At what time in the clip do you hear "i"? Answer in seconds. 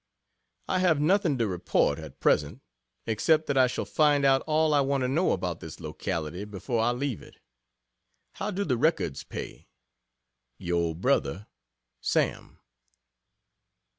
0.67-0.79, 3.55-3.67, 4.73-4.81, 6.81-6.89